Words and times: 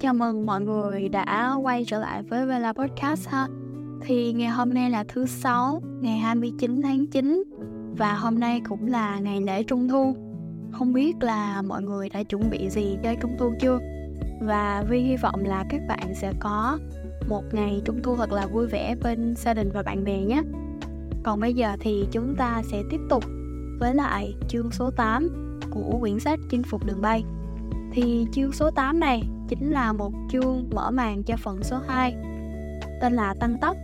Chào 0.00 0.14
mừng 0.14 0.46
mọi 0.46 0.60
người 0.60 1.08
đã 1.08 1.54
quay 1.62 1.84
trở 1.84 1.98
lại 1.98 2.22
với 2.22 2.46
Vela 2.46 2.72
Podcast 2.72 3.28
ha. 3.28 3.46
Thì 4.02 4.32
ngày 4.32 4.48
hôm 4.48 4.74
nay 4.74 4.90
là 4.90 5.04
thứ 5.08 5.26
sáu, 5.26 5.82
ngày 6.00 6.18
29 6.18 6.82
tháng 6.82 7.06
9 7.06 7.44
và 7.96 8.14
hôm 8.14 8.38
nay 8.38 8.60
cũng 8.68 8.86
là 8.86 9.18
ngày 9.18 9.40
lễ 9.40 9.62
Trung 9.62 9.88
thu. 9.88 10.16
Không 10.72 10.92
biết 10.92 11.16
là 11.20 11.62
mọi 11.62 11.82
người 11.82 12.08
đã 12.08 12.22
chuẩn 12.22 12.50
bị 12.50 12.70
gì 12.70 12.98
cho 13.02 13.14
Trung 13.22 13.36
thu 13.38 13.52
chưa? 13.60 13.78
Và 14.40 14.84
Vi 14.88 15.00
hy 15.00 15.16
vọng 15.16 15.44
là 15.44 15.64
các 15.70 15.80
bạn 15.88 16.14
sẽ 16.14 16.32
có 16.40 16.78
một 17.28 17.42
ngày 17.52 17.82
Trung 17.84 18.00
thu 18.02 18.16
thật 18.16 18.32
là 18.32 18.46
vui 18.46 18.66
vẻ 18.66 18.94
bên 19.02 19.34
gia 19.36 19.54
đình 19.54 19.70
và 19.74 19.82
bạn 19.82 20.04
bè 20.04 20.18
nhé. 20.18 20.42
Còn 21.22 21.40
bây 21.40 21.54
giờ 21.54 21.76
thì 21.80 22.08
chúng 22.12 22.34
ta 22.36 22.62
sẽ 22.70 22.82
tiếp 22.90 23.00
tục 23.10 23.24
với 23.80 23.94
lại 23.94 24.34
chương 24.48 24.70
số 24.70 24.90
8 24.90 25.28
của 25.70 25.98
quyển 26.00 26.20
sách 26.20 26.38
Chinh 26.50 26.62
phục 26.62 26.86
đường 26.86 27.02
bay. 27.02 27.24
Thì 27.92 28.26
chương 28.32 28.52
số 28.52 28.70
8 28.70 29.00
này 29.00 29.22
chính 29.48 29.70
là 29.70 29.92
một 29.92 30.12
chương 30.30 30.68
mở 30.74 30.90
màn 30.90 31.22
cho 31.22 31.36
phần 31.36 31.62
số 31.62 31.78
2 31.88 32.16
tên 33.00 33.12
là 33.12 33.34
Tăng 33.40 33.56
tốc. 33.60 33.76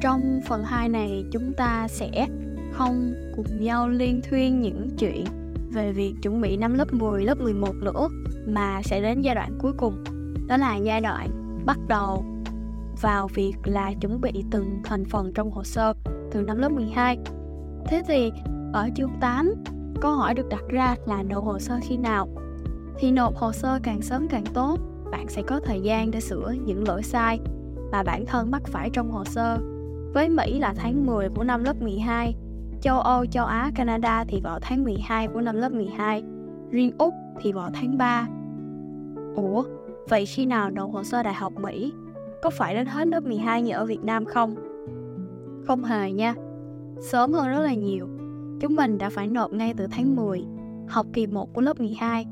Trong 0.00 0.40
phần 0.46 0.64
2 0.64 0.88
này 0.88 1.24
chúng 1.32 1.52
ta 1.56 1.88
sẽ 1.88 2.26
không 2.72 3.12
cùng 3.36 3.64
nhau 3.64 3.88
liên 3.88 4.20
thuyên 4.30 4.60
những 4.60 4.88
chuyện 4.98 5.24
về 5.72 5.92
việc 5.92 6.14
chuẩn 6.22 6.40
bị 6.40 6.56
năm 6.56 6.74
lớp 6.74 6.92
10, 6.92 7.24
lớp 7.24 7.38
11 7.40 7.74
nữa 7.74 8.08
mà 8.46 8.82
sẽ 8.84 9.00
đến 9.02 9.20
giai 9.20 9.34
đoạn 9.34 9.58
cuối 9.60 9.72
cùng. 9.76 10.04
Đó 10.48 10.56
là 10.56 10.76
giai 10.76 11.00
đoạn 11.00 11.28
bắt 11.66 11.78
đầu 11.88 12.24
vào 13.00 13.28
việc 13.34 13.54
là 13.64 13.92
chuẩn 14.00 14.20
bị 14.20 14.44
từng 14.50 14.80
thành 14.84 15.04
phần 15.04 15.32
trong 15.34 15.50
hồ 15.50 15.64
sơ 15.64 15.94
từ 16.32 16.42
năm 16.42 16.58
lớp 16.58 16.68
12. 16.68 17.18
Thế 17.86 18.02
thì 18.08 18.32
ở 18.72 18.88
chương 18.96 19.12
8, 19.20 19.54
câu 20.00 20.12
hỏi 20.12 20.34
được 20.34 20.48
đặt 20.48 20.62
ra 20.68 20.96
là 21.06 21.22
nộp 21.22 21.44
hồ 21.44 21.58
sơ 21.58 21.78
khi 21.82 21.96
nào? 21.96 22.28
Thì 23.02 23.12
nộp 23.12 23.36
hồ 23.36 23.52
sơ 23.52 23.78
càng 23.82 24.02
sớm 24.02 24.28
càng 24.28 24.44
tốt, 24.54 24.78
bạn 25.10 25.28
sẽ 25.28 25.42
có 25.42 25.60
thời 25.60 25.80
gian 25.80 26.10
để 26.10 26.20
sửa 26.20 26.54
những 26.64 26.88
lỗi 26.88 27.02
sai 27.02 27.40
mà 27.92 28.02
bản 28.02 28.26
thân 28.26 28.50
mắc 28.50 28.62
phải 28.66 28.90
trong 28.92 29.10
hồ 29.10 29.24
sơ. 29.24 29.58
Với 30.14 30.28
Mỹ 30.28 30.58
là 30.58 30.74
tháng 30.76 31.06
10 31.06 31.28
của 31.28 31.44
năm 31.44 31.64
lớp 31.64 31.82
12, 31.82 32.34
châu 32.80 33.00
Âu, 33.00 33.26
châu 33.26 33.46
Á, 33.46 33.70
Canada 33.74 34.24
thì 34.28 34.40
vào 34.40 34.58
tháng 34.62 34.84
12 34.84 35.28
của 35.28 35.40
năm 35.40 35.56
lớp 35.56 35.72
12, 35.72 36.22
riêng 36.70 36.92
Úc 36.98 37.14
thì 37.40 37.52
vào 37.52 37.70
tháng 37.74 37.98
3. 37.98 38.28
Ủa, 39.36 39.64
vậy 40.08 40.26
khi 40.26 40.46
nào 40.46 40.70
nộp 40.70 40.92
hồ 40.92 41.04
sơ 41.04 41.22
đại 41.22 41.34
học 41.34 41.52
Mỹ? 41.60 41.92
Có 42.42 42.50
phải 42.50 42.74
đến 42.74 42.86
hết 42.86 43.06
lớp 43.08 43.22
12 43.22 43.62
như 43.62 43.72
ở 43.72 43.84
Việt 43.84 44.04
Nam 44.04 44.24
không? 44.24 44.54
Không 45.66 45.84
hề 45.84 46.12
nha, 46.12 46.34
sớm 47.00 47.32
hơn 47.32 47.48
rất 47.48 47.60
là 47.60 47.74
nhiều. 47.74 48.08
Chúng 48.60 48.76
mình 48.76 48.98
đã 48.98 49.10
phải 49.10 49.26
nộp 49.26 49.52
ngay 49.52 49.74
từ 49.76 49.86
tháng 49.90 50.16
10, 50.16 50.44
học 50.88 51.06
kỳ 51.12 51.26
1 51.26 51.52
của 51.54 51.60
lớp 51.60 51.80
12, 51.80 52.26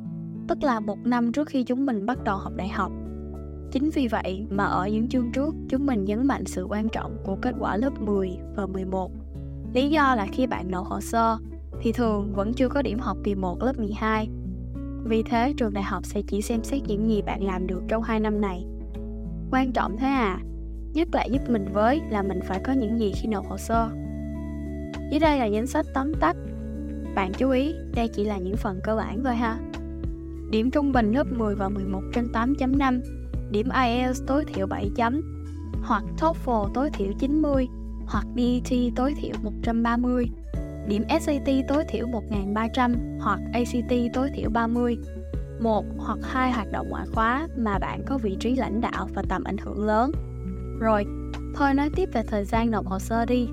tức 0.50 0.62
là 0.62 0.80
một 0.80 0.98
năm 1.04 1.32
trước 1.32 1.48
khi 1.48 1.64
chúng 1.64 1.86
mình 1.86 2.06
bắt 2.06 2.24
đầu 2.24 2.36
học 2.36 2.52
đại 2.56 2.68
học. 2.68 2.92
Chính 3.72 3.90
vì 3.90 4.08
vậy 4.08 4.46
mà 4.50 4.64
ở 4.64 4.88
những 4.88 5.08
chương 5.08 5.32
trước, 5.32 5.54
chúng 5.68 5.86
mình 5.86 6.04
nhấn 6.04 6.26
mạnh 6.26 6.44
sự 6.46 6.66
quan 6.68 6.88
trọng 6.88 7.16
của 7.24 7.36
kết 7.42 7.54
quả 7.58 7.76
lớp 7.76 8.00
10 8.00 8.38
và 8.56 8.66
11 8.66 9.12
Lý 9.74 9.90
do 9.90 10.14
là 10.14 10.26
khi 10.32 10.46
bạn 10.46 10.70
nộp 10.70 10.86
hồ 10.86 11.00
sơ 11.00 11.38
thì 11.80 11.92
thường 11.92 12.32
vẫn 12.32 12.54
chưa 12.54 12.68
có 12.68 12.82
điểm 12.82 12.98
học 12.98 13.16
kỳ 13.24 13.34
1 13.34 13.62
lớp 13.62 13.78
12. 13.78 14.28
Vì 15.04 15.22
thế 15.22 15.54
trường 15.56 15.72
đại 15.72 15.84
học 15.84 16.06
sẽ 16.06 16.22
chỉ 16.26 16.42
xem 16.42 16.64
xét 16.64 16.82
những 16.86 17.08
gì 17.08 17.22
bạn 17.22 17.44
làm 17.44 17.66
được 17.66 17.82
trong 17.88 18.02
2 18.02 18.20
năm 18.20 18.40
này. 18.40 18.64
Quan 19.50 19.72
trọng 19.72 19.96
thế 19.96 20.06
à? 20.06 20.38
Nhất 20.94 21.08
là 21.12 21.24
giúp 21.24 21.42
mình 21.48 21.66
với 21.72 22.00
là 22.10 22.22
mình 22.22 22.40
phải 22.44 22.60
có 22.64 22.72
những 22.72 22.98
gì 22.98 23.12
khi 23.16 23.28
nộp 23.28 23.48
hồ 23.48 23.56
sơ. 23.58 23.88
Dưới 25.10 25.20
đây 25.20 25.38
là 25.38 25.44
danh 25.44 25.66
sách 25.66 25.86
tóm 25.94 26.12
tắt. 26.20 26.36
Bạn 27.14 27.32
chú 27.32 27.50
ý, 27.50 27.74
đây 27.94 28.08
chỉ 28.08 28.24
là 28.24 28.38
những 28.38 28.56
phần 28.56 28.80
cơ 28.84 28.96
bản 28.96 29.24
thôi 29.24 29.34
ha. 29.34 29.58
Điểm 30.50 30.70
trung 30.70 30.92
bình 30.92 31.12
lớp 31.12 31.26
10 31.32 31.54
và 31.54 31.68
11 31.68 32.02
trên 32.14 32.28
8.5, 32.32 33.00
điểm 33.50 33.68
IELTS 33.84 34.22
tối 34.26 34.44
thiểu 34.44 34.66
7 34.66 34.90
chấm, 34.96 35.20
hoặc 35.82 36.04
TOEFL 36.18 36.68
tối 36.74 36.90
thiểu 36.90 37.12
90, 37.18 37.68
hoặc 38.06 38.26
DET 38.36 38.92
tối 38.96 39.14
thiểu 39.20 39.34
130, 39.42 40.26
điểm 40.88 41.02
SAT 41.20 41.48
tối 41.68 41.84
thiểu 41.88 42.06
1.300 42.06 42.94
hoặc 43.20 43.40
ACT 43.52 44.14
tối 44.14 44.30
thiểu 44.34 44.50
30. 44.50 44.98
Một 45.60 45.84
hoặc 45.98 46.18
hai 46.22 46.52
hoạt 46.52 46.72
động 46.72 46.88
ngoại 46.90 47.06
khóa 47.14 47.48
mà 47.58 47.78
bạn 47.78 48.02
có 48.06 48.18
vị 48.18 48.36
trí 48.40 48.56
lãnh 48.56 48.80
đạo 48.80 49.08
và 49.14 49.22
tầm 49.28 49.44
ảnh 49.44 49.56
hưởng 49.58 49.84
lớn. 49.84 50.12
Rồi, 50.80 51.04
thôi 51.54 51.74
nói 51.74 51.90
tiếp 51.96 52.08
về 52.12 52.22
thời 52.26 52.44
gian 52.44 52.70
nộp 52.70 52.86
hồ 52.86 52.98
sơ 52.98 53.24
đi. 53.24 53.48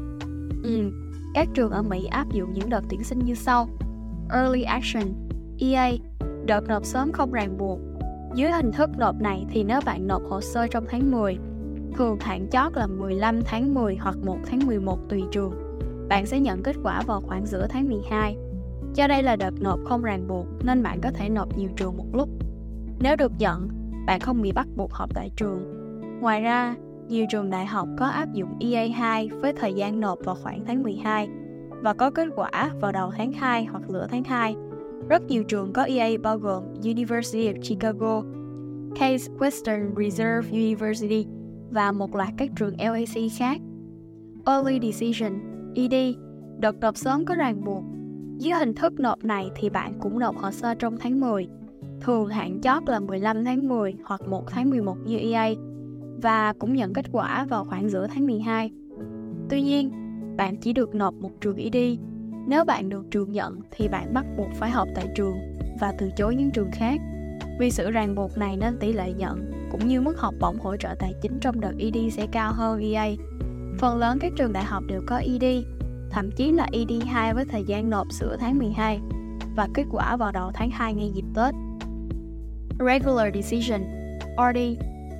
Ừ, 0.63 0.91
các 1.33 1.47
trường 1.53 1.71
ở 1.71 1.81
Mỹ 1.81 2.05
áp 2.05 2.27
dụng 2.31 2.53
những 2.53 2.69
đợt 2.69 2.81
tuyển 2.89 3.03
sinh 3.03 3.19
như 3.19 3.35
sau. 3.35 3.69
Early 4.33 4.61
Action, 4.61 5.03
EA, 5.59 5.91
đợt 6.47 6.67
nộp 6.67 6.85
sớm 6.85 7.11
không 7.11 7.31
ràng 7.31 7.57
buộc. 7.57 7.79
Dưới 8.35 8.51
hình 8.51 8.71
thức 8.71 8.89
nộp 8.97 9.21
này 9.21 9.45
thì 9.49 9.63
nếu 9.63 9.79
bạn 9.85 10.07
nộp 10.07 10.21
hồ 10.29 10.41
sơ 10.41 10.67
trong 10.67 10.85
tháng 10.89 11.11
10 11.11 11.37
thường 11.95 12.17
hạn 12.19 12.47
chót 12.51 12.77
là 12.77 12.87
15 12.87 13.41
tháng 13.45 13.73
10 13.73 13.95
hoặc 13.95 14.15
1 14.25 14.37
tháng 14.45 14.59
11 14.65 14.99
tùy 15.09 15.23
trường. 15.31 15.53
Bạn 16.09 16.25
sẽ 16.25 16.39
nhận 16.39 16.63
kết 16.63 16.75
quả 16.83 17.01
vào 17.07 17.21
khoảng 17.21 17.45
giữa 17.45 17.67
tháng 17.69 17.89
12. 17.89 18.37
Do 18.93 19.07
đây 19.07 19.23
là 19.23 19.35
đợt 19.35 19.61
nộp 19.61 19.79
không 19.85 20.01
ràng 20.01 20.27
buộc 20.27 20.45
nên 20.63 20.83
bạn 20.83 21.01
có 21.01 21.11
thể 21.11 21.29
nộp 21.29 21.57
nhiều 21.57 21.69
trường 21.75 21.97
một 21.97 22.05
lúc. 22.13 22.29
Nếu 22.99 23.15
được 23.15 23.31
nhận, 23.39 23.69
bạn 24.05 24.19
không 24.19 24.41
bị 24.41 24.51
bắt 24.51 24.67
buộc 24.75 24.93
học 24.93 25.09
tại 25.13 25.31
trường. 25.35 25.59
Ngoài 26.21 26.41
ra, 26.41 26.75
nhiều 27.07 27.25
trường 27.29 27.49
đại 27.49 27.65
học 27.65 27.87
có 27.97 28.05
áp 28.05 28.33
dụng 28.33 28.59
EA2 28.59 29.39
với 29.41 29.53
thời 29.53 29.73
gian 29.73 29.99
nộp 29.99 30.19
vào 30.25 30.35
khoảng 30.43 30.65
tháng 30.65 30.83
12 30.83 31.29
và 31.81 31.93
có 31.93 32.11
kết 32.11 32.27
quả 32.35 32.69
vào 32.81 32.91
đầu 32.91 33.11
tháng 33.17 33.31
2 33.31 33.65
hoặc 33.65 33.83
giữa 33.87 34.07
tháng 34.11 34.23
2. 34.23 34.55
Rất 35.09 35.23
nhiều 35.27 35.43
trường 35.43 35.73
có 35.73 35.83
EA 35.83 36.17
bao 36.23 36.37
gồm 36.37 36.63
University 36.83 37.53
of 37.53 37.61
Chicago, 37.61 38.23
Case 38.95 39.31
Western 39.39 39.95
Reserve 39.95 40.49
University, 40.51 41.25
và 41.71 41.91
một 41.91 42.15
loạt 42.15 42.29
các 42.37 42.49
trường 42.55 42.75
LAC 42.77 43.31
khác. 43.37 43.61
Early 44.45 44.91
Decision, 44.91 45.31
ED, 45.75 46.15
đợt 46.59 46.79
nộp 46.79 46.97
sớm 46.97 47.25
có 47.25 47.35
ràng 47.35 47.63
buộc. 47.65 47.83
Dưới 48.37 48.53
hình 48.53 48.73
thức 48.73 48.99
nộp 48.99 49.23
này 49.23 49.49
thì 49.55 49.69
bạn 49.69 49.93
cũng 49.99 50.19
nộp 50.19 50.37
hồ 50.37 50.51
sơ 50.51 50.73
trong 50.73 50.97
tháng 50.97 51.19
10. 51.19 51.47
Thường 52.01 52.27
hạn 52.27 52.61
chót 52.61 52.83
là 52.85 52.99
15 52.99 53.45
tháng 53.45 53.67
10 53.67 53.95
hoặc 54.03 54.21
1 54.27 54.43
tháng 54.47 54.69
11 54.69 54.97
như 55.05 55.17
EA 55.17 55.49
và 56.21 56.53
cũng 56.59 56.73
nhận 56.73 56.93
kết 56.93 57.05
quả 57.11 57.45
vào 57.49 57.65
khoảng 57.65 57.89
giữa 57.89 58.07
tháng 58.07 58.27
12. 58.27 58.71
Tuy 59.49 59.61
nhiên, 59.61 59.91
bạn 60.37 60.57
chỉ 60.57 60.73
được 60.73 60.95
nộp 60.95 61.13
một 61.13 61.31
trường 61.41 61.57
ED. 61.57 61.99
Nếu 62.47 62.65
bạn 62.65 62.89
được 62.89 63.05
trường 63.11 63.31
nhận 63.31 63.59
thì 63.71 63.87
bạn 63.87 64.13
bắt 64.13 64.25
buộc 64.37 64.47
phải 64.53 64.69
học 64.69 64.87
tại 64.95 65.07
trường 65.15 65.37
và 65.79 65.93
từ 65.97 66.11
chối 66.17 66.35
những 66.35 66.51
trường 66.51 66.71
khác. 66.71 67.01
Vì 67.59 67.71
sự 67.71 67.91
ràng 67.91 68.15
buộc 68.15 68.37
này 68.37 68.57
nên 68.57 68.77
tỷ 68.79 68.93
lệ 68.93 69.13
nhận 69.13 69.51
cũng 69.71 69.87
như 69.87 70.01
mức 70.01 70.19
học 70.19 70.33
bổng 70.39 70.59
hỗ 70.59 70.77
trợ 70.77 70.95
tài 70.99 71.13
chính 71.21 71.39
trong 71.39 71.61
đợt 71.61 71.73
ED 71.79 72.13
sẽ 72.13 72.27
cao 72.31 72.53
hơn 72.53 72.79
EA. 72.91 73.07
Phần 73.77 73.97
lớn 73.97 74.17
các 74.21 74.31
trường 74.35 74.53
đại 74.53 74.63
học 74.63 74.83
đều 74.87 75.01
có 75.07 75.17
ED, 75.17 75.43
thậm 76.09 76.31
chí 76.31 76.51
là 76.51 76.67
ED2 76.71 77.33
với 77.33 77.45
thời 77.45 77.63
gian 77.63 77.89
nộp 77.89 78.07
giữa 78.11 78.37
tháng 78.39 78.57
12 78.57 78.99
và 79.55 79.67
kết 79.73 79.85
quả 79.91 80.15
vào 80.15 80.31
đầu 80.31 80.51
tháng 80.53 80.69
2 80.69 80.93
ngay 80.93 81.11
dịp 81.15 81.25
Tết. 81.35 81.53
Regular 82.79 83.33
Decision 83.33 83.81
RD 84.21 84.59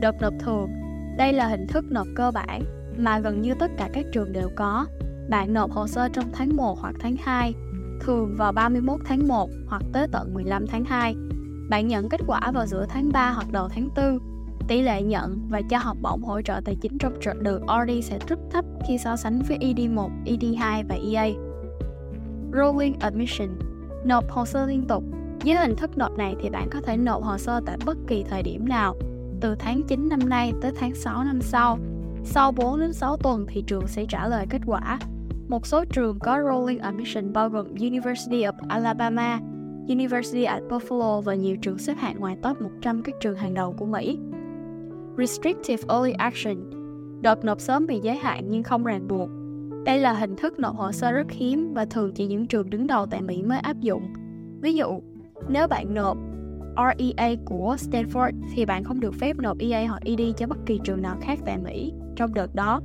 Đợt 0.02 0.22
nộp 0.22 0.34
thường 0.40 0.70
Đây 1.18 1.34
là 1.34 1.48
hình 1.48 1.68
thức 1.68 1.86
nộp 1.90 2.08
cơ 2.16 2.32
bản 2.32 2.62
mà 2.98 3.20
gần 3.20 3.42
như 3.42 3.54
tất 3.60 3.72
cả 3.78 3.90
các 3.94 4.06
trường 4.14 4.34
đều 4.34 4.50
có. 4.56 4.86
Bạn 5.30 5.54
nộp 5.54 5.72
hồ 5.72 5.88
sơ 5.88 6.10
trong 6.10 6.26
tháng 6.34 6.56
1 6.56 6.80
hoặc 6.82 6.96
tháng 7.00 7.16
2, 7.20 7.54
thường 8.02 8.36
vào 8.38 8.52
31 8.52 9.00
tháng 9.06 9.28
1 9.28 9.50
hoặc 9.68 9.82
tới 9.94 10.08
tận 10.12 10.34
15 10.34 10.68
tháng 10.68 10.86
2. 10.86 11.16
Bạn 11.70 11.88
nhận 11.88 12.10
kết 12.10 12.22
quả 12.28 12.52
vào 12.52 12.66
giữa 12.66 12.86
tháng 12.90 13.12
3 13.12 13.32
hoặc 13.32 13.52
đầu 13.52 13.70
tháng 13.70 13.90
4 13.96 14.20
Tỷ 14.68 14.82
lệ 14.82 15.02
nhận 15.02 15.48
và 15.50 15.62
cho 15.70 15.78
học 15.78 15.98
bổng 16.02 16.24
hỗ 16.24 16.42
trợ 16.42 16.62
tài 16.66 16.76
chính 16.76 16.98
trong 16.98 17.14
đợt 17.42 17.60
RD 17.68 18.08
sẽ 18.10 18.20
rất 18.28 18.40
thấp 18.52 18.66
khi 18.88 18.98
so 18.98 19.16
sánh 19.16 19.42
với 19.48 19.58
ED1, 19.58 20.10
ED2 20.26 20.84
và 20.90 20.96
EA. 21.14 21.30
Rolling 22.54 23.00
Admission 23.00 23.50
Nộp 24.06 24.30
hồ 24.30 24.46
sơ 24.46 24.66
liên 24.66 24.88
tục 24.88 25.04
Dưới 25.44 25.56
hình 25.56 25.76
thức 25.76 25.98
nộp 25.98 26.18
này 26.18 26.36
thì 26.42 26.50
bạn 26.50 26.70
có 26.72 26.82
thể 26.82 26.98
nộp 26.98 27.24
hồ 27.24 27.38
sơ 27.38 27.62
tại 27.66 27.78
bất 27.86 27.98
kỳ 28.08 28.24
thời 28.24 28.44
điểm 28.44 28.70
nào 28.70 28.96
từ 29.42 29.56
tháng 29.56 29.82
9 29.88 30.10
năm 30.10 30.30
nay 30.30 30.54
tới 30.62 30.72
tháng 30.80 30.96
6 30.96 31.24
năm 31.24 31.42
sau. 31.42 31.78
Sau 32.24 32.52
4 32.52 32.80
đến 32.80 32.94
6 32.94 33.18
tuần 33.18 33.46
thì 33.50 33.64
trường 33.68 33.88
sẽ 33.88 34.06
trả 34.10 34.28
lời 34.28 34.46
kết 34.50 34.62
quả. 34.66 35.00
Một 35.48 35.68
số 35.68 35.86
trường 35.86 36.20
có 36.20 36.40
Rolling 36.44 36.80
Admission 36.80 37.34
bao 37.34 37.50
gồm 37.50 37.68
University 37.80 38.44
of 38.44 38.52
Alabama, 38.68 39.40
University 39.90 40.44
at 40.44 40.64
Buffalo 40.70 41.22
và 41.22 41.36
nhiều 41.36 41.56
trường 41.62 41.78
xếp 41.78 41.94
hạng 41.98 42.20
ngoài 42.20 42.38
top 42.42 42.62
100 42.62 43.02
các 43.04 43.16
trường 43.22 43.36
hàng 43.36 43.54
đầu 43.54 43.76
của 43.78 43.86
Mỹ. 43.86 44.20
Restrictive 45.18 45.84
Early 45.90 46.12
Action 46.12 46.56
Đợt 47.22 47.46
nộp 47.46 47.62
sớm 47.62 47.88
bị 47.88 48.00
giới 48.00 48.18
hạn 48.18 48.44
nhưng 48.50 48.64
không 48.64 48.84
ràng 48.84 49.08
buộc. 49.08 49.30
Đây 49.86 50.00
là 50.00 50.14
hình 50.14 50.36
thức 50.36 50.60
nộp 50.60 50.76
hồ 50.76 50.92
sơ 50.92 51.12
rất 51.12 51.32
hiếm 51.32 51.74
và 51.74 51.86
thường 51.86 52.12
chỉ 52.14 52.28
những 52.28 52.48
trường 52.48 52.70
đứng 52.70 52.88
đầu 52.88 53.06
tại 53.06 53.22
Mỹ 53.22 53.44
mới 53.44 53.60
áp 53.60 53.80
dụng. 53.80 54.14
Ví 54.62 54.74
dụ, 54.74 55.02
nếu 55.50 55.68
bạn 55.68 55.94
nộp 55.94 56.18
REA 56.76 57.36
của 57.46 57.76
Stanford 57.80 58.32
thì 58.54 58.66
bạn 58.66 58.84
không 58.84 59.00
được 59.00 59.14
phép 59.14 59.38
nộp 59.38 59.58
EA 59.60 59.88
hoặc 59.88 60.02
ED 60.06 60.22
cho 60.38 60.48
bất 60.48 60.58
kỳ 60.66 60.80
trường 60.84 61.02
nào 61.02 61.18
khác 61.22 61.40
tại 61.46 61.58
Mỹ 61.58 61.94
trong 62.16 62.34
đợt 62.34 62.56
đó. 62.56 62.82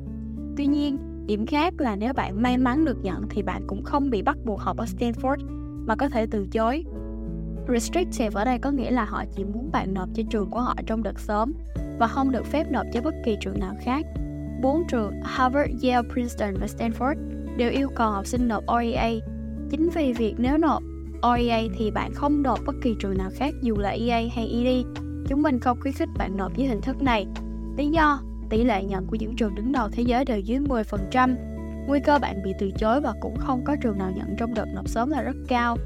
Tuy 0.56 0.66
nhiên, 0.66 0.98
điểm 1.26 1.46
khác 1.46 1.74
là 1.78 1.96
nếu 1.96 2.12
bạn 2.12 2.42
may 2.42 2.58
mắn 2.58 2.84
được 2.84 2.98
nhận 3.02 3.22
thì 3.30 3.42
bạn 3.42 3.62
cũng 3.66 3.82
không 3.84 4.10
bị 4.10 4.22
bắt 4.22 4.36
buộc 4.44 4.60
học 4.60 4.76
ở 4.76 4.84
Stanford 4.84 5.36
mà 5.86 5.96
có 5.96 6.08
thể 6.08 6.26
từ 6.30 6.46
chối. 6.46 6.84
Restrictive 7.68 8.40
ở 8.40 8.44
đây 8.44 8.58
có 8.58 8.70
nghĩa 8.70 8.90
là 8.90 9.04
họ 9.04 9.24
chỉ 9.36 9.44
muốn 9.44 9.70
bạn 9.72 9.94
nộp 9.94 10.08
cho 10.14 10.22
trường 10.30 10.50
của 10.50 10.60
họ 10.60 10.74
trong 10.86 11.02
đợt 11.02 11.20
sớm 11.20 11.52
và 11.98 12.06
không 12.06 12.32
được 12.32 12.46
phép 12.46 12.70
nộp 12.70 12.86
cho 12.92 13.00
bất 13.00 13.14
kỳ 13.24 13.36
trường 13.40 13.60
nào 13.60 13.74
khác. 13.84 14.06
Bốn 14.62 14.82
trường 14.88 15.12
Harvard, 15.24 15.84
Yale, 15.84 16.08
Princeton 16.12 16.54
và 16.60 16.66
Stanford 16.66 17.14
đều 17.56 17.70
yêu 17.70 17.88
cầu 17.96 18.10
học 18.10 18.26
sinh 18.26 18.48
nộp 18.48 18.66
OEA. 18.66 19.10
Chính 19.70 19.90
vì 19.94 20.12
việc 20.12 20.34
nếu 20.38 20.58
nộp 20.58 20.82
OEA 21.22 21.60
thì 21.78 21.90
bạn 21.90 22.12
không 22.14 22.42
nộp 22.42 22.58
bất 22.66 22.74
kỳ 22.82 22.94
trường 23.00 23.18
nào 23.18 23.30
khác 23.34 23.54
dù 23.62 23.76
là 23.78 23.90
EA 23.90 24.20
hay 24.34 24.48
ED. 24.48 24.86
Chúng 25.28 25.42
mình 25.42 25.60
không 25.60 25.80
khuyến 25.80 25.94
khích 25.94 26.08
bạn 26.18 26.36
nộp 26.36 26.56
với 26.56 26.66
hình 26.66 26.80
thức 26.80 27.02
này. 27.02 27.26
Lý 27.76 27.86
do, 27.86 28.20
tỷ 28.52 28.64
lệ 28.64 28.84
nhận 28.84 29.06
của 29.06 29.16
những 29.16 29.36
trường 29.36 29.54
đứng 29.54 29.72
đầu 29.72 29.88
thế 29.92 30.02
giới 30.02 30.24
đều 30.24 30.40
dưới 30.40 30.58
10%. 30.58 31.36
Nguy 31.86 32.00
cơ 32.00 32.18
bạn 32.18 32.42
bị 32.44 32.52
từ 32.58 32.70
chối 32.70 33.00
và 33.00 33.12
cũng 33.20 33.36
không 33.36 33.64
có 33.64 33.76
trường 33.82 33.98
nào 33.98 34.12
nhận 34.16 34.36
trong 34.38 34.54
đợt 34.54 34.66
nộp 34.74 34.88
sớm 34.88 35.10
là 35.10 35.22
rất 35.22 35.36
cao. 35.48 35.76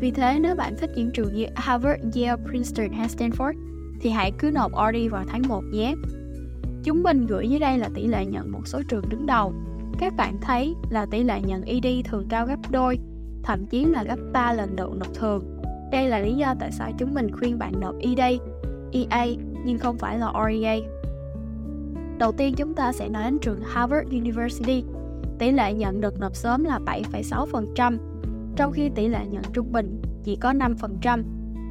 Vì 0.00 0.10
thế, 0.10 0.38
nếu 0.40 0.54
bạn 0.54 0.74
thích 0.78 0.90
những 0.96 1.10
trường 1.14 1.34
như 1.34 1.46
Harvard, 1.54 2.02
Yale, 2.02 2.42
Princeton 2.46 2.92
hay 2.92 3.08
Stanford, 3.08 3.52
thì 4.00 4.10
hãy 4.10 4.32
cứ 4.38 4.50
nộp 4.50 4.72
RD 4.72 5.10
vào 5.10 5.24
tháng 5.28 5.42
1 5.48 5.62
nhé. 5.72 5.94
Chúng 6.84 7.02
mình 7.02 7.26
gửi 7.26 7.48
dưới 7.48 7.58
đây 7.58 7.78
là 7.78 7.88
tỷ 7.94 8.06
lệ 8.06 8.26
nhận 8.26 8.52
một 8.52 8.62
số 8.66 8.82
trường 8.88 9.08
đứng 9.08 9.26
đầu. 9.26 9.52
Các 9.98 10.16
bạn 10.16 10.38
thấy 10.40 10.74
là 10.90 11.06
tỷ 11.10 11.22
lệ 11.22 11.40
nhận 11.46 11.62
ED 11.62 11.86
thường 12.04 12.26
cao 12.28 12.46
gấp 12.46 12.70
đôi, 12.70 12.98
thậm 13.42 13.66
chí 13.66 13.84
là 13.84 14.04
gấp 14.04 14.18
3 14.32 14.52
lần 14.52 14.76
độ 14.76 14.94
nộp 14.94 15.14
thường. 15.14 15.60
Đây 15.92 16.08
là 16.08 16.18
lý 16.18 16.34
do 16.34 16.54
tại 16.60 16.72
sao 16.72 16.90
chúng 16.98 17.14
mình 17.14 17.30
khuyên 17.32 17.58
bạn 17.58 17.72
nộp 17.80 17.94
ED, 18.00 18.20
EA 18.92 19.26
nhưng 19.64 19.78
không 19.78 19.98
phải 19.98 20.18
là 20.18 20.32
REA. 20.48 20.99
Đầu 22.20 22.32
tiên 22.32 22.54
chúng 22.56 22.74
ta 22.74 22.92
sẽ 22.92 23.08
nói 23.08 23.24
đến 23.24 23.38
trường 23.38 23.60
Harvard 23.60 24.08
University. 24.10 24.84
Tỷ 25.38 25.50
lệ 25.50 25.74
nhận 25.74 26.00
được 26.00 26.20
nộp 26.20 26.36
sớm 26.36 26.64
là 26.64 26.78
7,6%, 26.86 27.98
trong 28.56 28.72
khi 28.72 28.90
tỷ 28.94 29.08
lệ 29.08 29.26
nhận 29.30 29.42
trung 29.52 29.72
bình 29.72 30.02
chỉ 30.24 30.36
có 30.36 30.52
5%. 30.52 31.22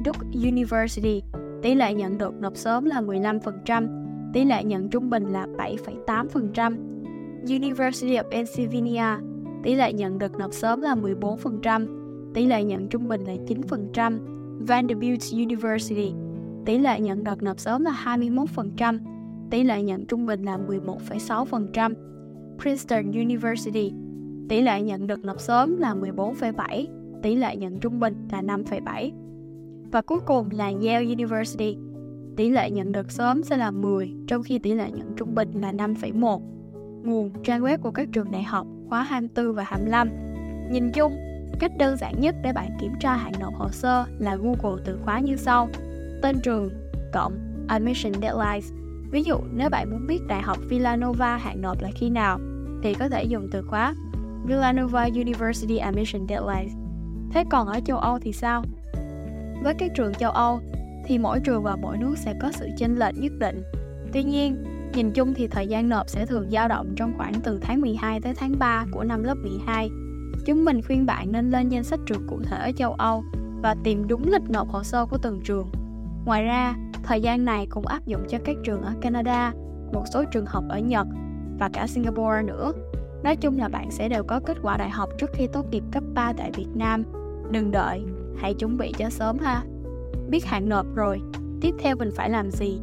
Duke 0.04 0.20
University, 0.32 1.22
tỷ 1.62 1.74
lệ 1.74 1.94
nhận 1.94 2.18
được 2.18 2.34
nộp 2.34 2.56
sớm 2.56 2.84
là 2.84 3.00
15%, 3.00 4.32
tỷ 4.32 4.44
lệ 4.44 4.64
nhận 4.64 4.90
trung 4.90 5.10
bình 5.10 5.24
là 5.24 5.46
7,8%. 6.06 6.76
University 7.48 8.16
of 8.16 8.30
Pennsylvania, 8.30 9.22
tỷ 9.62 9.74
lệ 9.74 9.92
nhận 9.92 10.18
được 10.18 10.38
nộp 10.38 10.52
sớm 10.52 10.80
là 10.80 10.94
14%, 10.94 11.86
tỷ 12.34 12.46
lệ 12.46 12.64
nhận 12.64 12.88
trung 12.88 13.08
bình 13.08 13.20
là 13.20 13.34
9%. 13.92 14.18
Vanderbilt 14.66 15.22
University, 15.32 16.12
tỷ 16.66 16.78
lệ 16.78 17.00
nhận 17.00 17.24
được 17.24 17.42
nộp 17.42 17.58
sớm 17.58 17.84
là 17.84 18.16
21%, 18.18 18.98
tỷ 19.50 19.64
lệ 19.64 19.82
nhận 19.82 20.06
trung 20.06 20.26
bình 20.26 20.42
là 20.42 20.58
11,6%. 20.68 21.94
Princeton 22.58 23.12
University, 23.12 23.92
tỷ 24.48 24.60
lệ 24.60 24.82
nhận 24.82 25.06
được 25.06 25.24
nộp 25.24 25.40
sớm 25.40 25.76
là 25.78 25.94
14,7, 25.94 26.86
tỷ 27.22 27.34
lệ 27.34 27.56
nhận 27.56 27.80
trung 27.80 28.00
bình 28.00 28.28
là 28.32 28.42
5,7. 28.42 29.10
Và 29.92 30.02
cuối 30.02 30.20
cùng 30.26 30.48
là 30.52 30.64
Yale 30.64 31.06
University, 31.06 31.76
tỷ 32.36 32.50
lệ 32.50 32.70
nhận 32.70 32.92
được 32.92 33.10
sớm 33.10 33.42
sẽ 33.42 33.56
là 33.56 33.70
10, 33.70 34.12
trong 34.26 34.42
khi 34.42 34.58
tỷ 34.58 34.74
lệ 34.74 34.90
nhận 34.90 35.12
trung 35.16 35.34
bình 35.34 35.52
là 35.52 35.72
5,1. 35.72 36.40
Nguồn 37.04 37.30
trang 37.44 37.62
web 37.62 37.78
của 37.78 37.90
các 37.90 38.08
trường 38.12 38.30
đại 38.30 38.42
học 38.42 38.66
khóa 38.88 39.02
24 39.02 39.54
và 39.54 39.62
25. 39.62 40.08
Nhìn 40.70 40.92
chung, 40.92 41.12
cách 41.60 41.72
đơn 41.78 41.96
giản 41.96 42.20
nhất 42.20 42.34
để 42.42 42.52
bạn 42.52 42.70
kiểm 42.80 42.92
tra 43.00 43.16
hạn 43.16 43.32
nộp 43.40 43.54
hồ 43.54 43.68
sơ 43.70 44.04
là 44.18 44.36
Google 44.36 44.82
từ 44.84 44.98
khóa 45.04 45.20
như 45.20 45.36
sau. 45.36 45.68
Tên 46.22 46.36
trường, 46.42 46.70
cộng 47.12 47.32
Admission 47.68 48.12
Deadlines. 48.22 48.79
Ví 49.10 49.22
dụ, 49.22 49.36
nếu 49.54 49.70
bạn 49.70 49.90
muốn 49.90 50.06
biết 50.06 50.20
Đại 50.28 50.42
học 50.42 50.58
Villanova 50.68 51.36
hạn 51.36 51.62
nộp 51.62 51.82
là 51.82 51.88
khi 51.94 52.10
nào, 52.10 52.38
thì 52.82 52.94
có 52.94 53.08
thể 53.08 53.24
dùng 53.24 53.48
từ 53.52 53.62
khóa 53.62 53.94
Villanova 54.46 55.04
University 55.04 55.76
Admission 55.76 56.26
Deadlines. 56.28 56.72
Thế 57.30 57.44
còn 57.50 57.68
ở 57.68 57.80
châu 57.84 57.98
Âu 57.98 58.18
thì 58.18 58.32
sao? 58.32 58.64
Với 59.62 59.74
các 59.78 59.90
trường 59.94 60.14
châu 60.14 60.30
Âu 60.30 60.60
thì 61.06 61.18
mỗi 61.18 61.40
trường 61.40 61.62
và 61.62 61.76
mỗi 61.76 61.96
nước 61.96 62.14
sẽ 62.18 62.34
có 62.40 62.52
sự 62.52 62.68
chênh 62.78 62.98
lệch 62.98 63.14
nhất 63.18 63.32
định. 63.38 63.62
Tuy 64.12 64.22
nhiên, 64.22 64.64
nhìn 64.94 65.12
chung 65.12 65.34
thì 65.34 65.48
thời 65.48 65.66
gian 65.66 65.88
nộp 65.88 66.08
sẽ 66.08 66.26
thường 66.26 66.50
dao 66.50 66.68
động 66.68 66.94
trong 66.96 67.12
khoảng 67.16 67.32
từ 67.44 67.58
tháng 67.62 67.80
12 67.80 68.20
tới 68.20 68.34
tháng 68.34 68.58
3 68.58 68.86
của 68.92 69.04
năm 69.04 69.22
lớp 69.22 69.34
12. 69.42 69.90
Chúng 70.46 70.64
mình 70.64 70.82
khuyên 70.82 71.06
bạn 71.06 71.32
nên 71.32 71.50
lên 71.50 71.68
danh 71.68 71.84
sách 71.84 72.00
trường 72.06 72.26
cụ 72.28 72.40
thể 72.42 72.56
ở 72.56 72.72
châu 72.72 72.92
Âu 72.92 73.24
và 73.62 73.76
tìm 73.84 74.08
đúng 74.08 74.32
lịch 74.32 74.50
nộp 74.50 74.68
hồ 74.68 74.82
sơ 74.82 75.06
của 75.06 75.18
từng 75.18 75.40
trường. 75.44 75.70
Ngoài 76.24 76.44
ra, 76.44 76.74
thời 77.02 77.20
gian 77.20 77.44
này 77.44 77.66
cũng 77.70 77.86
áp 77.86 78.06
dụng 78.06 78.20
cho 78.28 78.38
các 78.44 78.56
trường 78.64 78.82
ở 78.82 78.94
Canada, 79.00 79.52
một 79.92 80.04
số 80.12 80.24
trường 80.24 80.46
học 80.46 80.64
ở 80.68 80.78
Nhật 80.78 81.06
và 81.58 81.68
cả 81.72 81.86
Singapore 81.86 82.42
nữa. 82.44 82.72
Nói 83.24 83.36
chung 83.36 83.58
là 83.58 83.68
bạn 83.68 83.90
sẽ 83.90 84.08
đều 84.08 84.22
có 84.22 84.40
kết 84.46 84.56
quả 84.62 84.76
đại 84.76 84.90
học 84.90 85.08
trước 85.18 85.30
khi 85.32 85.46
tốt 85.52 85.66
nghiệp 85.70 85.82
cấp 85.92 86.04
3 86.14 86.32
tại 86.32 86.50
Việt 86.54 86.68
Nam. 86.74 87.04
Đừng 87.50 87.70
đợi, 87.70 88.02
hãy 88.38 88.54
chuẩn 88.54 88.76
bị 88.76 88.92
cho 88.98 89.10
sớm 89.10 89.38
ha. 89.38 89.62
Biết 90.28 90.44
hạn 90.44 90.68
nộp 90.68 90.86
rồi, 90.94 91.20
tiếp 91.60 91.74
theo 91.78 91.96
mình 91.96 92.10
phải 92.16 92.30
làm 92.30 92.50
gì? 92.50 92.80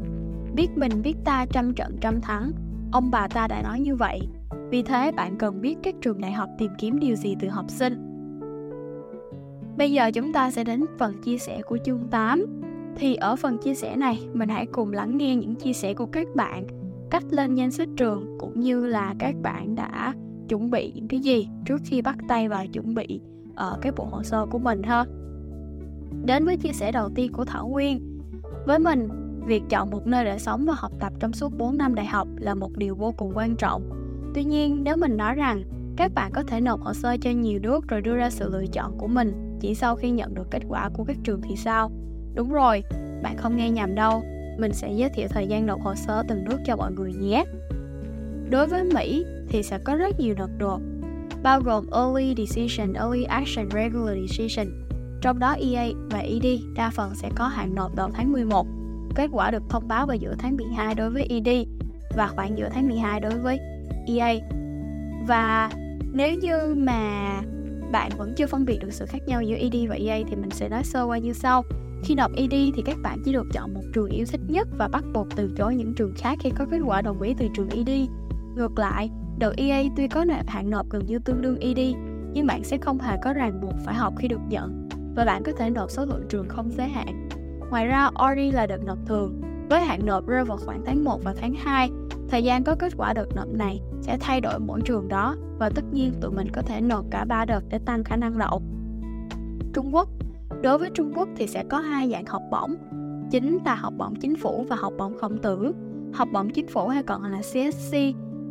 Biết 0.56 0.68
mình 0.76 1.02
biết 1.02 1.16
ta 1.26 1.46
trăm 1.46 1.74
trận 1.74 1.98
trăm 2.02 2.22
thắng, 2.22 2.52
ông 2.92 3.12
bà 3.12 3.28
ta 3.28 3.48
đã 3.48 3.62
nói 3.62 3.80
như 3.80 3.96
vậy. 3.96 4.20
Vì 4.70 4.84
thế 4.84 5.12
bạn 5.12 5.38
cần 5.38 5.62
biết 5.62 5.76
các 5.84 5.96
trường 6.02 6.22
đại 6.22 6.32
học 6.32 6.50
tìm 6.58 6.72
kiếm 6.78 7.00
điều 7.00 7.16
gì 7.16 7.36
từ 7.40 7.48
học 7.48 7.66
sinh. 7.68 8.04
Bây 9.78 9.92
giờ 9.92 10.12
chúng 10.14 10.34
ta 10.34 10.52
sẽ 10.52 10.64
đến 10.64 10.86
phần 11.00 11.22
chia 11.24 11.38
sẻ 11.38 11.62
của 11.62 11.78
chương 11.86 12.08
8. 12.12 12.46
Thì 13.00 13.16
ở 13.16 13.36
phần 13.36 13.58
chia 13.58 13.76
sẻ 13.76 13.96
này, 13.96 14.28
mình 14.34 14.50
hãy 14.50 14.66
cùng 14.66 14.94
lắng 14.94 15.18
nghe 15.18 15.36
những 15.36 15.56
chia 15.56 15.74
sẻ 15.74 15.94
của 15.94 16.06
các 16.06 16.28
bạn 16.36 16.68
cách 17.12 17.24
lên 17.30 17.56
danh 17.56 17.72
sách 17.72 17.88
trường 17.98 18.38
cũng 18.40 18.60
như 18.60 18.86
là 18.86 19.16
các 19.20 19.36
bạn 19.42 19.76
đã 19.76 20.14
chuẩn 20.50 20.72
bị 20.72 20.92
những 20.96 21.08
cái 21.08 21.20
gì 21.20 21.48
trước 21.66 21.82
khi 21.86 22.02
bắt 22.02 22.16
tay 22.28 22.50
vào 22.50 22.68
chuẩn 22.68 22.94
bị 22.94 23.22
ở 23.56 23.78
cái 23.82 23.92
bộ 23.92 24.06
hồ 24.06 24.24
sơ 24.24 24.46
của 24.46 24.60
mình 24.60 24.84
ha. 24.84 25.06
Đến 26.26 26.46
với 26.46 26.58
chia 26.58 26.72
sẻ 26.74 26.92
đầu 26.92 27.10
tiên 27.16 27.32
của 27.32 27.46
Thảo 27.46 27.68
Nguyên. 27.68 28.20
Với 28.66 28.80
mình, 28.80 29.10
việc 29.46 29.64
chọn 29.70 29.92
một 29.92 30.08
nơi 30.08 30.26
để 30.26 30.40
sống 30.40 30.66
và 30.66 30.74
học 30.78 30.92
tập 31.00 31.14
trong 31.20 31.34
suốt 31.34 31.58
4 31.58 31.78
năm 31.78 31.96
đại 31.96 32.06
học 32.06 32.28
là 32.38 32.56
một 32.56 32.78
điều 32.78 32.96
vô 32.96 33.14
cùng 33.18 33.32
quan 33.36 33.56
trọng. 33.56 33.90
Tuy 34.34 34.44
nhiên, 34.44 34.84
nếu 34.84 34.98
mình 34.98 35.18
nói 35.18 35.36
rằng 35.36 35.64
các 35.98 36.12
bạn 36.16 36.32
có 36.34 36.44
thể 36.44 36.62
nộp 36.62 36.82
hồ 36.82 36.94
sơ 36.94 37.18
cho 37.22 37.30
nhiều 37.30 37.60
nước 37.60 37.88
rồi 37.88 38.02
đưa 38.02 38.16
ra 38.16 38.30
sự 38.30 38.50
lựa 38.50 38.66
chọn 38.66 38.98
của 38.98 39.08
mình 39.08 39.58
chỉ 39.60 39.76
sau 39.76 39.96
khi 39.96 40.10
nhận 40.10 40.34
được 40.34 40.48
kết 40.52 40.62
quả 40.68 40.90
của 40.94 41.04
các 41.04 41.18
trường 41.24 41.42
thì 41.42 41.56
sao? 41.56 41.92
Đúng 42.38 42.54
rồi, 42.54 42.84
bạn 43.24 43.38
không 43.38 43.58
nghe 43.58 43.70
nhầm 43.70 43.96
đâu. 43.96 44.24
Mình 44.58 44.74
sẽ 44.74 44.92
giới 44.92 45.10
thiệu 45.10 45.28
thời 45.28 45.48
gian 45.48 45.66
nộp 45.66 45.82
hồ 45.82 45.96
sơ 45.96 46.24
từng 46.28 46.44
nước 46.44 46.58
cho 46.66 46.76
mọi 46.76 46.92
người 46.92 47.14
nhé. 47.14 47.44
Đối 48.50 48.68
với 48.68 48.84
Mỹ 48.84 49.26
thì 49.50 49.64
sẽ 49.64 49.80
có 49.84 49.96
rất 49.96 50.20
nhiều 50.20 50.36
đợt 50.38 50.50
nộp, 50.60 50.82
bao 51.44 51.62
gồm 51.62 51.86
Early 51.92 52.36
Decision, 52.38 52.94
Early 52.94 53.24
Action, 53.24 53.70
Regular 53.72 54.18
Decision. 54.28 54.68
Trong 55.22 55.40
đó 55.40 55.56
EA 55.72 55.88
và 56.12 56.20
ED 56.20 56.46
đa 56.76 56.90
phần 56.90 57.16
sẽ 57.16 57.30
có 57.36 57.48
hạn 57.48 57.76
nộp 57.76 57.96
đầu 57.96 58.10
tháng 58.14 58.32
11. 58.32 58.68
Kết 59.16 59.30
quả 59.32 59.52
được 59.52 59.64
thông 59.70 59.88
báo 59.88 60.06
vào 60.06 60.16
giữa 60.16 60.36
tháng 60.40 60.58
12 60.58 60.96
đối 60.96 61.10
với 61.10 61.28
ED 61.30 61.68
và 62.18 62.28
khoảng 62.28 62.58
giữa 62.58 62.70
tháng 62.70 62.88
12 62.88 63.20
đối 63.20 63.38
với 63.40 63.60
EA. 64.08 64.36
Và 65.28 65.70
nếu 66.14 66.36
như 66.36 66.76
mà 66.78 67.42
bạn 67.92 68.12
vẫn 68.18 68.34
chưa 68.36 68.48
phân 68.48 68.66
biệt 68.66 68.78
được 68.82 68.94
sự 68.94 69.06
khác 69.06 69.28
nhau 69.28 69.42
giữa 69.42 69.56
ED 69.56 69.76
và 69.90 69.96
EA 69.96 70.20
thì 70.30 70.36
mình 70.36 70.52
sẽ 70.52 70.70
nói 70.70 70.84
sơ 70.84 71.04
qua 71.04 71.18
như 71.18 71.34
sau. 71.34 71.64
Khi 72.04 72.16
nộp 72.16 72.32
ED 72.36 72.52
thì 72.52 72.82
các 72.86 72.98
bạn 73.04 73.20
chỉ 73.26 73.34
được 73.34 73.48
chọn 73.54 73.74
một 73.74 73.82
trường 73.94 74.10
yêu 74.10 74.26
thích 74.32 74.42
nhất 74.48 74.68
và 74.78 74.88
bắt 74.88 75.04
buộc 75.14 75.28
từ 75.36 75.52
chối 75.58 75.76
những 75.76 75.94
trường 75.96 76.14
khác 76.16 76.38
khi 76.42 76.50
có 76.50 76.66
kết 76.72 76.80
quả 76.86 77.02
đồng 77.02 77.22
ý 77.22 77.34
từ 77.38 77.48
trường 77.54 77.70
ED. 77.70 77.90
Ngược 78.56 78.80
lại, 78.80 79.10
đợt 79.38 79.54
EA 79.58 79.84
tuy 79.96 80.08
có 80.08 80.26
nộp 80.26 80.48
hạn 80.48 80.70
nộp 80.70 80.90
gần 80.90 81.06
như 81.06 81.20
tương 81.20 81.42
đương 81.42 81.60
ED, 81.60 81.80
nhưng 82.34 82.48
bạn 82.48 82.64
sẽ 82.64 82.78
không 82.78 83.00
hề 83.00 83.18
có 83.24 83.34
ràng 83.34 83.62
buộc 83.62 83.74
phải 83.86 83.96
học 83.96 84.14
khi 84.18 84.28
được 84.28 84.42
nhận 84.50 84.90
và 85.16 85.26
bạn 85.26 85.44
có 85.44 85.52
thể 85.52 85.70
nộp 85.70 85.92
số 85.92 86.06
lượng 86.06 86.26
trường 86.30 86.48
không 86.48 86.72
giới 86.72 86.88
hạn. 86.88 87.30
Ngoài 87.70 87.88
ra, 87.88 88.10
RD 88.16 88.56
là 88.56 88.68
đợt 88.68 88.84
nộp 88.86 88.98
thường, 89.06 89.42
với 89.70 89.82
hạn 89.82 90.06
nộp 90.06 90.28
rơi 90.28 90.46
vào 90.46 90.58
khoảng 90.58 90.82
tháng 90.86 91.04
1 91.04 91.24
và 91.24 91.34
tháng 91.42 91.54
2. 91.54 91.90
Thời 92.30 92.44
gian 92.44 92.64
có 92.64 92.76
kết 92.76 92.94
quả 92.98 93.14
đợt 93.14 93.36
nộp 93.36 93.48
này 93.48 93.82
sẽ 94.02 94.18
thay 94.22 94.42
đổi 94.42 94.60
mỗi 94.60 94.82
trường 94.86 95.08
đó 95.08 95.36
và 95.60 95.70
tất 95.70 95.84
nhiên 95.92 96.14
tụi 96.22 96.32
mình 96.32 96.48
có 96.54 96.62
thể 96.62 96.82
nộp 96.82 97.06
cả 97.12 97.26
3 97.26 97.46
đợt 97.46 97.62
để 97.70 97.80
tăng 97.86 98.04
khả 98.04 98.16
năng 98.16 98.38
đậu. 98.38 98.62
Trung 99.74 99.96
Quốc 99.96 100.10
Đối 100.62 100.78
với 100.78 100.90
Trung 100.94 101.12
Quốc 101.16 101.30
thì 101.36 101.48
sẽ 101.48 101.64
có 101.70 101.80
hai 101.80 102.10
dạng 102.10 102.26
học 102.26 102.42
bổng, 102.52 102.76
chính 103.32 103.58
là 103.66 103.76
học 103.76 103.94
bổng 103.98 104.16
chính 104.16 104.36
phủ 104.36 104.66
và 104.70 104.76
học 104.76 104.94
bổng 104.98 105.18
khổng 105.18 105.38
tử. 105.38 105.74
Học 106.14 106.28
bổng 106.34 106.50
chính 106.50 106.68
phủ 106.68 106.88
hay 106.88 107.04
còn 107.04 107.24
là 107.24 107.38
CSC, 107.42 107.98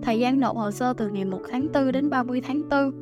thời 0.02 0.18
gian 0.18 0.40
nộp 0.40 0.56
hồ 0.56 0.70
sơ 0.70 0.92
từ 0.92 1.08
ngày 1.08 1.24
1 1.24 1.40
tháng 1.50 1.66
4 1.74 1.92
đến 1.92 2.10
30 2.10 2.40
tháng 2.40 2.62
4. 2.70 2.92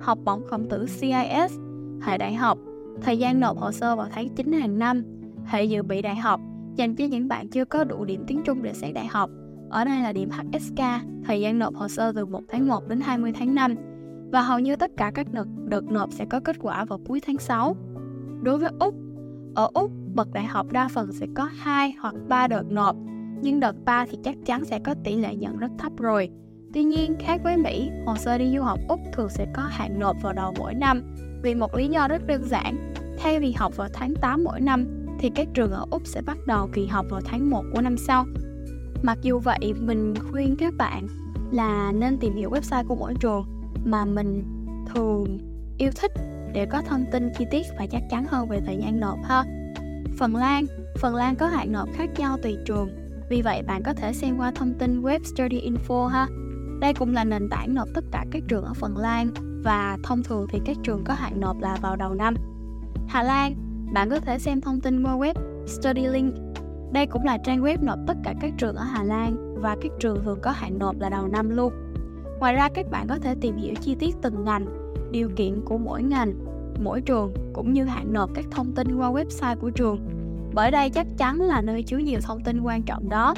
Học 0.00 0.18
bổng 0.24 0.42
khổng 0.46 0.68
tử 0.68 0.86
CIS, 1.00 1.58
hệ 2.02 2.18
đại 2.18 2.34
học, 2.34 2.58
thời 3.00 3.18
gian 3.18 3.40
nộp 3.40 3.58
hồ 3.58 3.72
sơ 3.72 3.96
vào 3.96 4.06
tháng 4.10 4.28
9 4.28 4.52
hàng 4.52 4.78
năm. 4.78 5.04
Hệ 5.44 5.64
dự 5.64 5.82
bị 5.82 6.02
đại 6.02 6.16
học, 6.16 6.40
dành 6.76 6.96
cho 6.96 7.04
những 7.04 7.28
bạn 7.28 7.48
chưa 7.48 7.64
có 7.64 7.84
đủ 7.84 8.04
điểm 8.04 8.24
tiếng 8.26 8.42
Trung 8.44 8.62
để 8.62 8.72
xét 8.72 8.94
đại 8.94 9.06
học. 9.06 9.30
ở 9.70 9.84
đây 9.84 10.00
là 10.00 10.12
điểm 10.12 10.30
HSK, 10.30 10.80
thời 11.24 11.40
gian 11.40 11.58
nộp 11.58 11.74
hồ 11.74 11.88
sơ 11.88 12.12
từ 12.12 12.26
1 12.26 12.40
tháng 12.48 12.68
1 12.68 12.88
đến 12.88 13.00
20 13.00 13.32
tháng 13.38 13.54
5 13.54 13.74
và 14.32 14.42
hầu 14.42 14.58
như 14.58 14.76
tất 14.76 14.90
cả 14.96 15.12
các 15.14 15.32
đợt, 15.32 15.46
đợt 15.64 15.84
nộp 15.84 16.12
sẽ 16.12 16.24
có 16.24 16.40
kết 16.40 16.56
quả 16.60 16.84
vào 16.84 17.00
cuối 17.06 17.20
tháng 17.26 17.38
6. 17.38 17.76
Đối 18.42 18.58
với 18.58 18.70
Úc, 18.80 18.94
ở 19.54 19.68
Úc, 19.74 19.90
bậc 20.14 20.32
đại 20.32 20.44
học 20.44 20.66
đa 20.72 20.88
phần 20.88 21.12
sẽ 21.12 21.26
có 21.34 21.48
2 21.58 21.94
hoặc 22.00 22.14
3 22.28 22.48
đợt 22.48 22.62
nộp, 22.70 22.96
nhưng 23.42 23.60
đợt 23.60 23.76
3 23.84 24.06
thì 24.10 24.18
chắc 24.24 24.36
chắn 24.46 24.64
sẽ 24.64 24.78
có 24.78 24.94
tỷ 25.04 25.16
lệ 25.16 25.34
nhận 25.34 25.58
rất 25.58 25.70
thấp 25.78 25.92
rồi. 25.98 26.30
Tuy 26.74 26.84
nhiên, 26.84 27.16
khác 27.20 27.40
với 27.44 27.56
Mỹ, 27.56 27.90
hồ 28.06 28.16
sơ 28.16 28.38
đi 28.38 28.52
du 28.56 28.62
học 28.62 28.78
Úc 28.88 29.00
thường 29.12 29.28
sẽ 29.28 29.46
có 29.54 29.62
hạn 29.62 29.98
nộp 29.98 30.16
vào 30.22 30.32
đầu 30.32 30.54
mỗi 30.58 30.74
năm 30.74 31.14
vì 31.42 31.54
một 31.54 31.74
lý 31.74 31.88
do 31.88 32.08
rất 32.08 32.26
đơn 32.26 32.42
giản. 32.44 32.92
Thay 33.18 33.40
vì 33.40 33.52
học 33.52 33.76
vào 33.76 33.88
tháng 33.92 34.14
8 34.14 34.44
mỗi 34.44 34.60
năm, 34.60 34.86
thì 35.18 35.30
các 35.34 35.48
trường 35.54 35.70
ở 35.70 35.86
Úc 35.90 36.06
sẽ 36.06 36.22
bắt 36.22 36.38
đầu 36.46 36.68
kỳ 36.72 36.86
học 36.86 37.06
vào 37.10 37.20
tháng 37.24 37.50
1 37.50 37.64
của 37.74 37.80
năm 37.80 37.96
sau. 37.96 38.24
Mặc 39.02 39.18
dù 39.22 39.38
vậy, 39.38 39.74
mình 39.80 40.14
khuyên 40.30 40.56
các 40.56 40.74
bạn 40.78 41.06
là 41.52 41.92
nên 41.92 42.18
tìm 42.18 42.34
hiểu 42.34 42.50
website 42.50 42.84
của 42.88 42.94
mỗi 42.94 43.14
trường 43.20 43.44
mà 43.84 44.04
mình 44.04 44.44
thường 44.94 45.38
yêu 45.78 45.90
thích 46.00 46.12
để 46.52 46.66
có 46.66 46.82
thông 46.82 47.04
tin 47.12 47.30
chi 47.38 47.46
tiết 47.50 47.66
và 47.78 47.86
chắc 47.86 48.02
chắn 48.10 48.26
hơn 48.28 48.48
về 48.48 48.60
thời 48.66 48.76
gian 48.76 49.00
nộp 49.00 49.18
ha. 49.24 49.44
Phần 50.18 50.36
Lan 50.36 50.66
Phần 50.98 51.14
Lan 51.14 51.36
có 51.36 51.46
hạn 51.46 51.72
nộp 51.72 51.88
khác 51.94 52.10
nhau 52.18 52.38
tùy 52.42 52.56
trường, 52.66 52.88
vì 53.28 53.42
vậy 53.42 53.62
bạn 53.62 53.82
có 53.82 53.94
thể 53.94 54.12
xem 54.12 54.38
qua 54.38 54.52
thông 54.54 54.74
tin 54.74 55.02
web 55.02 55.18
Study 55.24 55.70
Info 55.70 56.06
ha. 56.06 56.26
Đây 56.80 56.94
cũng 56.94 57.14
là 57.14 57.24
nền 57.24 57.48
tảng 57.48 57.74
nộp 57.74 57.88
tất 57.94 58.04
cả 58.12 58.24
các 58.30 58.42
trường 58.48 58.64
ở 58.64 58.74
Phần 58.74 58.96
Lan 58.96 59.30
và 59.64 59.98
thông 60.04 60.22
thường 60.22 60.46
thì 60.50 60.60
các 60.64 60.76
trường 60.82 61.04
có 61.04 61.14
hạn 61.14 61.40
nộp 61.40 61.60
là 61.60 61.76
vào 61.82 61.96
đầu 61.96 62.14
năm. 62.14 62.34
Hà 63.08 63.22
Lan, 63.22 63.54
bạn 63.94 64.10
có 64.10 64.20
thể 64.20 64.38
xem 64.38 64.60
thông 64.60 64.80
tin 64.80 65.02
qua 65.04 65.16
web 65.16 65.34
StudyLink. 65.66 66.34
Đây 66.92 67.06
cũng 67.06 67.24
là 67.24 67.38
trang 67.38 67.62
web 67.62 67.84
nộp 67.84 67.98
tất 68.06 68.16
cả 68.24 68.34
các 68.40 68.52
trường 68.58 68.76
ở 68.76 68.84
Hà 68.84 69.02
Lan 69.02 69.54
và 69.60 69.76
các 69.82 69.92
trường 70.00 70.24
thường 70.24 70.38
có 70.42 70.50
hạn 70.50 70.78
nộp 70.78 71.00
là 71.00 71.08
đầu 71.08 71.28
năm 71.28 71.50
luôn. 71.50 71.72
Ngoài 72.38 72.54
ra 72.54 72.68
các 72.74 72.86
bạn 72.90 73.06
có 73.08 73.18
thể 73.18 73.34
tìm 73.40 73.56
hiểu 73.56 73.74
chi 73.80 73.94
tiết 73.94 74.14
từng 74.22 74.44
ngành, 74.44 74.66
điều 75.12 75.30
kiện 75.36 75.60
của 75.64 75.78
mỗi 75.78 76.02
ngành, 76.02 76.34
mỗi 76.80 77.00
trường 77.00 77.34
cũng 77.52 77.72
như 77.72 77.84
hạn 77.84 78.12
nộp 78.12 78.30
các 78.34 78.44
thông 78.50 78.72
tin 78.72 78.96
qua 78.96 79.12
website 79.12 79.56
của 79.56 79.70
trường. 79.70 79.98
Bởi 80.54 80.70
đây 80.70 80.90
chắc 80.90 81.06
chắn 81.18 81.40
là 81.40 81.60
nơi 81.60 81.82
chứa 81.82 81.98
nhiều 81.98 82.20
thông 82.22 82.40
tin 82.40 82.60
quan 82.60 82.82
trọng 82.82 83.08
đó. 83.08 83.34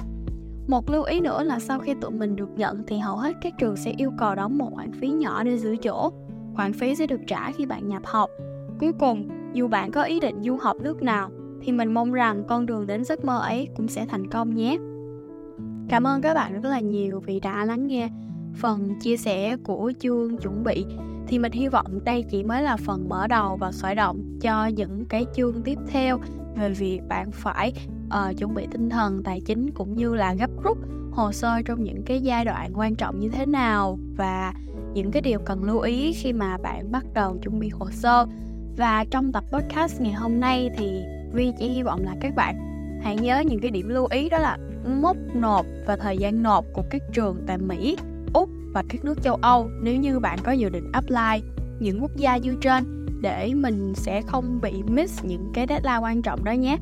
Một 0.68 0.90
lưu 0.90 1.02
ý 1.02 1.20
nữa 1.20 1.42
là 1.42 1.58
sau 1.58 1.78
khi 1.78 1.94
tụi 1.94 2.10
mình 2.10 2.36
được 2.36 2.48
nhận 2.56 2.82
thì 2.86 2.98
hầu 2.98 3.16
hết 3.16 3.32
các 3.42 3.54
trường 3.58 3.76
sẽ 3.76 3.94
yêu 3.96 4.12
cầu 4.18 4.34
đóng 4.34 4.58
một 4.58 4.70
khoản 4.74 4.92
phí 4.92 5.08
nhỏ 5.08 5.44
để 5.44 5.58
giữ 5.58 5.76
chỗ. 5.76 6.10
Khoản 6.54 6.72
phí 6.72 6.94
sẽ 6.94 7.06
được 7.06 7.20
trả 7.26 7.52
khi 7.52 7.66
bạn 7.66 7.88
nhập 7.88 8.02
học. 8.04 8.30
Cuối 8.80 8.92
cùng, 8.98 9.28
dù 9.52 9.68
bạn 9.68 9.90
có 9.90 10.02
ý 10.02 10.20
định 10.20 10.42
du 10.42 10.56
học 10.56 10.76
nước 10.80 11.02
nào 11.02 11.30
thì 11.62 11.72
mình 11.72 11.94
mong 11.94 12.12
rằng 12.12 12.44
con 12.48 12.66
đường 12.66 12.86
đến 12.86 13.04
giấc 13.04 13.24
mơ 13.24 13.38
ấy 13.38 13.68
cũng 13.76 13.88
sẽ 13.88 14.06
thành 14.06 14.30
công 14.30 14.54
nhé. 14.54 14.78
Cảm 15.88 16.06
ơn 16.06 16.22
các 16.22 16.34
bạn 16.34 16.52
rất 16.52 16.68
là 16.68 16.80
nhiều 16.80 17.20
vì 17.26 17.40
đã 17.40 17.64
lắng 17.64 17.86
nghe 17.86 18.10
phần 18.56 18.94
chia 19.00 19.16
sẻ 19.16 19.56
của 19.56 19.92
chương 19.98 20.36
chuẩn 20.36 20.64
bị 20.64 20.86
thì 21.26 21.38
mình 21.38 21.52
hy 21.52 21.68
vọng 21.68 22.00
đây 22.04 22.24
chỉ 22.30 22.42
mới 22.42 22.62
là 22.62 22.76
phần 22.76 23.08
mở 23.08 23.26
đầu 23.26 23.56
và 23.56 23.72
khởi 23.82 23.94
động 23.94 24.38
cho 24.40 24.66
những 24.66 25.04
cái 25.04 25.26
chương 25.36 25.62
tiếp 25.62 25.78
theo 25.88 26.20
về 26.56 26.70
việc 26.70 27.00
bạn 27.08 27.30
phải 27.30 27.72
uh, 28.06 28.38
chuẩn 28.38 28.54
bị 28.54 28.66
tinh 28.70 28.90
thần 28.90 29.22
tài 29.22 29.40
chính 29.40 29.70
cũng 29.70 29.96
như 29.96 30.14
là 30.14 30.34
gấp 30.34 30.50
rút 30.62 30.78
hồ 31.12 31.32
sơ 31.32 31.62
trong 31.64 31.82
những 31.82 32.02
cái 32.02 32.20
giai 32.20 32.44
đoạn 32.44 32.72
quan 32.74 32.94
trọng 32.94 33.20
như 33.20 33.28
thế 33.28 33.46
nào 33.46 33.98
và 34.16 34.52
những 34.94 35.10
cái 35.10 35.22
điều 35.22 35.38
cần 35.38 35.64
lưu 35.64 35.80
ý 35.80 36.12
khi 36.12 36.32
mà 36.32 36.58
bạn 36.58 36.92
bắt 36.92 37.04
đầu 37.14 37.38
chuẩn 37.42 37.58
bị 37.58 37.68
hồ 37.68 37.90
sơ. 37.90 38.26
Và 38.76 39.04
trong 39.10 39.32
tập 39.32 39.44
podcast 39.52 40.00
ngày 40.00 40.12
hôm 40.12 40.40
nay 40.40 40.70
thì 40.76 41.02
Vi 41.34 41.52
chỉ 41.58 41.68
hy 41.68 41.82
vọng 41.82 42.04
là 42.04 42.14
các 42.20 42.34
bạn 42.34 42.56
hãy 43.02 43.16
nhớ 43.16 43.42
những 43.46 43.60
cái 43.60 43.70
điểm 43.70 43.88
lưu 43.88 44.06
ý 44.10 44.28
đó 44.28 44.38
là 44.38 44.58
mốc 45.00 45.16
nộp 45.34 45.66
và 45.86 45.96
thời 45.96 46.18
gian 46.18 46.42
nộp 46.42 46.64
của 46.72 46.82
các 46.90 47.02
trường 47.12 47.36
tại 47.46 47.58
Mỹ, 47.58 47.96
Úc 48.34 48.48
và 48.74 48.82
các 48.88 49.04
nước 49.04 49.22
châu 49.22 49.34
Âu 49.34 49.70
nếu 49.82 49.96
như 49.96 50.20
bạn 50.20 50.38
có 50.44 50.52
dự 50.52 50.68
định 50.68 50.92
apply 50.92 51.48
những 51.78 52.02
quốc 52.02 52.16
gia 52.16 52.36
như 52.36 52.56
trên 52.60 53.06
để 53.20 53.54
mình 53.54 53.92
sẽ 53.96 54.22
không 54.22 54.60
bị 54.60 54.82
miss 54.82 55.24
những 55.24 55.50
cái 55.54 55.66
deadline 55.68 55.98
quan 55.98 56.22
trọng 56.22 56.44
đó 56.44 56.52
nhé. 56.52 56.76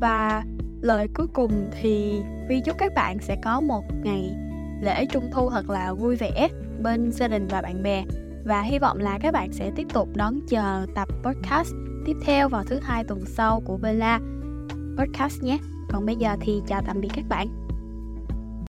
Và 0.00 0.44
lời 0.80 1.08
cuối 1.14 1.26
cùng 1.26 1.70
thì 1.80 2.22
Vi 2.48 2.60
chúc 2.60 2.78
các 2.78 2.94
bạn 2.94 3.18
sẽ 3.20 3.36
có 3.44 3.60
một 3.60 3.84
ngày 4.02 4.36
lễ 4.82 5.06
trung 5.06 5.30
thu 5.32 5.50
thật 5.50 5.70
là 5.70 5.92
vui 5.92 6.16
vẻ 6.16 6.48
bên 6.82 7.12
gia 7.12 7.28
đình 7.28 7.46
và 7.50 7.62
bạn 7.62 7.82
bè 7.82 8.04
và 8.44 8.62
hy 8.62 8.78
vọng 8.78 8.98
là 8.98 9.18
các 9.22 9.34
bạn 9.34 9.52
sẽ 9.52 9.70
tiếp 9.76 9.86
tục 9.92 10.08
đón 10.14 10.40
chờ 10.48 10.86
tập 10.94 11.08
podcast 11.22 11.74
tiếp 12.06 12.16
theo 12.24 12.48
vào 12.48 12.64
thứ 12.64 12.78
hai 12.82 13.04
tuần 13.04 13.24
sau 13.26 13.62
của 13.64 13.76
Bella 13.76 14.20
podcast 14.98 15.42
nhé. 15.42 15.58
Còn 15.88 16.06
bây 16.06 16.16
giờ 16.16 16.36
thì 16.40 16.62
chào 16.66 16.82
tạm 16.86 17.00
biệt 17.00 17.10
các 17.14 17.24
bạn. 17.28 17.65